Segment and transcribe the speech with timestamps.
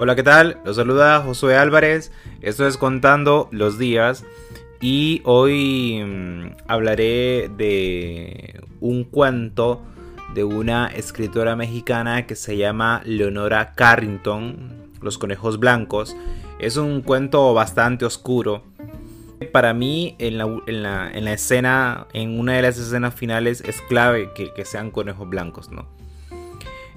[0.00, 0.60] Hola, ¿qué tal?
[0.64, 2.12] Los saluda Josué Álvarez.
[2.40, 4.24] Esto es Contando los Días.
[4.80, 9.82] Y hoy mm, hablaré de un cuento
[10.36, 16.16] de una escritora mexicana que se llama Leonora Carrington, Los Conejos Blancos.
[16.60, 18.62] Es un cuento bastante oscuro.
[19.52, 24.64] Para mí, en la, escena, en una de las escenas finales, es clave que, que
[24.64, 25.97] sean conejos blancos, ¿no?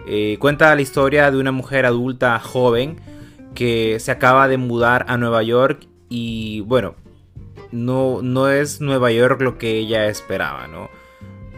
[0.08, 3.00] Eh, cuenta la historia de una mujer adulta joven
[3.54, 6.96] que se acaba de mudar a Nueva York y bueno,
[7.72, 10.90] no, no es Nueva York lo que ella esperaba, ¿no?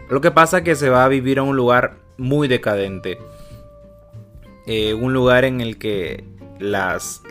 [0.08, 3.18] Lo que pasa es que se va a vivir a un lugar muy decadente.
[4.66, 6.24] Eh, un lugar en el que
[6.58, 7.22] las,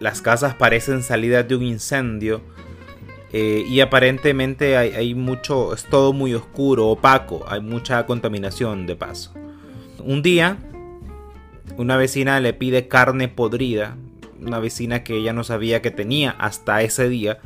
[0.00, 2.40] las casas parecen salidas de un incendio.
[3.32, 8.96] Eh, y aparentemente hay, hay, mucho, es todo muy oscuro, opaco, hay mucha contaminación de
[8.96, 9.34] paso.
[10.06, 10.58] Un día,
[11.76, 13.96] una vecina le pide carne podrida,
[14.40, 17.40] una vecina que ella no sabía que tenía hasta ese día,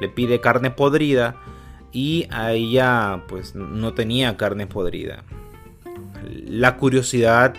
[0.00, 1.36] le pide carne podrida
[1.92, 5.24] y a ella pues no tenía carne podrida.
[6.46, 7.52] La curiosidad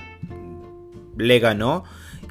[1.16, 1.84] le ganó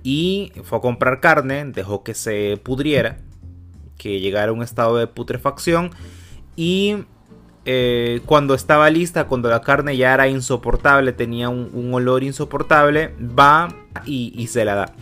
[0.02, 3.18] y fue a comprar carne, dejó que se pudriera,
[3.98, 5.92] que llegara a un estado de putrefacción
[6.56, 7.04] y
[7.64, 13.74] eh, cuando estaba lista, cuando la carne ya era insoportable, tenía un, olor insoportable, va
[14.04, 14.92] y, se la da.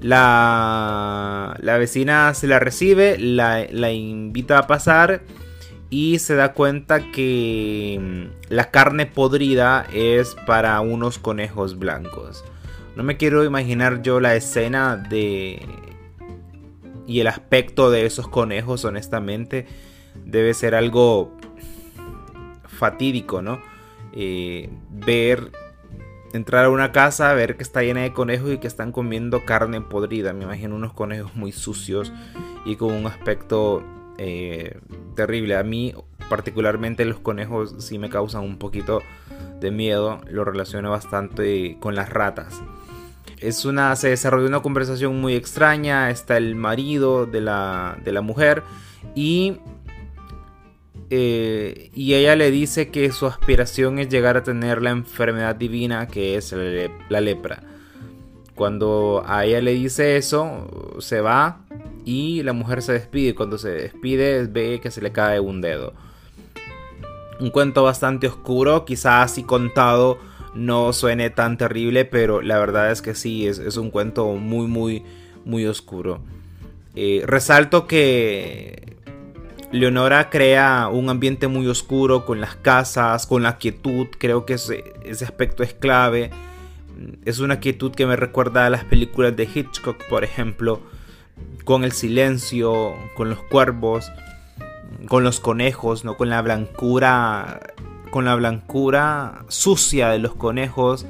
[0.00, 5.22] La, la, vecina se la recibe, la, la, invita a pasar
[5.90, 12.42] y se da cuenta que mm, la carne podrida es para unos conejos blancos.
[12.96, 15.60] No me quiero imaginar yo la escena de...
[17.06, 19.66] y el aspecto de esos conejos, honestamente.
[20.24, 21.36] Debe ser algo
[22.82, 23.60] fatídico, ¿no?
[24.12, 25.52] Eh, ver,
[26.32, 29.80] entrar a una casa, ver que está llena de conejos y que están comiendo carne
[29.82, 30.32] podrida.
[30.32, 32.12] Me imagino unos conejos muy sucios
[32.64, 33.84] y con un aspecto
[34.18, 34.80] eh,
[35.14, 35.54] terrible.
[35.54, 35.94] A mí
[36.28, 39.00] particularmente los conejos sí me causan un poquito
[39.60, 40.20] de miedo.
[40.28, 42.60] Lo relaciono bastante con las ratas.
[43.38, 46.10] Es una, se desarrolla una conversación muy extraña.
[46.10, 48.64] Está el marido de la, de la mujer
[49.14, 49.58] y
[51.14, 56.08] eh, y ella le dice que su aspiración es llegar a tener la enfermedad divina
[56.08, 56.54] que es
[57.10, 57.62] la, lepra.
[58.54, 61.66] Cuando a ella le dice eso, se va
[62.06, 63.34] y la mujer se despide.
[63.34, 65.92] Cuando se despide, ve que se le cae un dedo.
[67.40, 70.18] Un cuento bastante oscuro, quizás así contado
[70.54, 75.02] no suene tan terrible, pero la verdad es que sí, es, un cuento muy, muy,
[75.44, 76.22] muy oscuro.
[76.94, 78.91] Eh, resalto que
[79.72, 84.84] Leonora crea un ambiente muy oscuro con las casas, con la quietud, creo que ese,
[85.24, 86.30] aspecto es clave.
[87.24, 90.82] Es una quietud que me recuerda a las películas de Hitchcock, por ejemplo,
[91.64, 94.12] con el silencio, con los cuervos,
[95.08, 96.18] con los conejos, ¿no?
[96.18, 97.72] con la blancura,
[98.10, 101.06] con la blancura sucia de los conejos,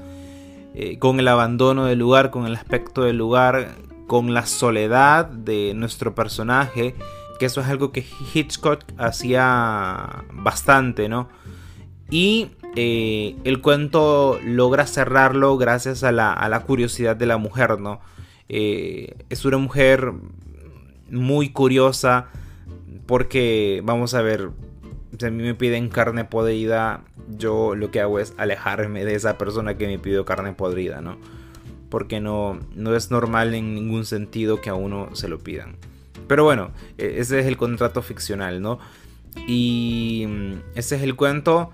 [0.76, 3.74] eh, con el abandono del lugar, con el aspecto del lugar,
[4.06, 6.94] con la soledad de nuestro personaje
[7.42, 11.28] que eso es algo que Hitchcock hacía bastante, ¿no?
[12.08, 17.98] Y eh, el cuento logra cerrarlo gracias a la, curiosidad de la mujer, ¿no?
[18.48, 20.12] Eh, es una mujer
[21.10, 22.28] muy curiosa
[23.06, 24.50] porque, vamos a ver,
[25.18, 29.36] si a mí me piden carne podrida, yo lo que hago es alejarme de esa
[29.36, 31.18] persona que me pidió carne podrida, ¿no?
[31.90, 35.74] Porque no, no es normal en ningún sentido que a uno se lo pidan.
[36.32, 38.78] Pero bueno, e, ese es el contrato ficcional, ¿no?
[39.46, 41.72] Y mm, ese es el cuento.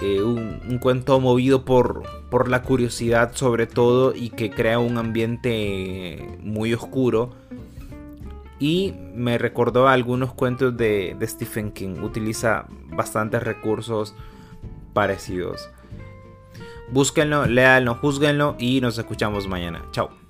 [0.00, 6.36] Eh, un, cuento movido por, por la curiosidad sobre todo y que crea un ambiente
[6.40, 7.36] muy oscuro.
[8.58, 12.02] Y me recordó a algunos cuentos de, de Stephen King.
[12.02, 12.66] Utiliza
[12.96, 14.16] bastantes recursos
[14.92, 15.70] parecidos.
[16.90, 19.84] Búsquenlo, léanlo, juzguenlo y nos escuchamos mañana.
[19.92, 20.23] Chao.